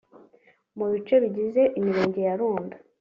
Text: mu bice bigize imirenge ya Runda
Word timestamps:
mu 0.77 0.85
bice 0.91 1.15
bigize 1.23 1.61
imirenge 1.79 2.19
ya 2.27 2.33
Runda 2.39 2.77